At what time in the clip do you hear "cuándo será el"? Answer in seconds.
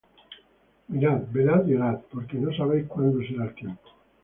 2.87-3.53